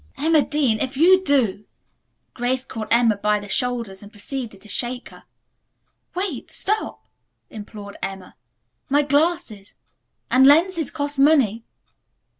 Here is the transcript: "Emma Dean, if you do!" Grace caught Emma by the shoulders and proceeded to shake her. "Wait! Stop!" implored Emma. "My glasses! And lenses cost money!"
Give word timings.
"Emma 0.17 0.41
Dean, 0.41 0.79
if 0.79 0.97
you 0.97 1.23
do!" 1.23 1.63
Grace 2.33 2.65
caught 2.65 2.91
Emma 2.91 3.15
by 3.15 3.39
the 3.39 3.47
shoulders 3.47 4.01
and 4.01 4.11
proceeded 4.11 4.59
to 4.63 4.67
shake 4.67 5.09
her. 5.09 5.25
"Wait! 6.15 6.49
Stop!" 6.49 7.05
implored 7.51 7.97
Emma. 8.01 8.35
"My 8.89 9.03
glasses! 9.03 9.75
And 10.31 10.47
lenses 10.47 10.89
cost 10.89 11.19
money!" 11.19 11.63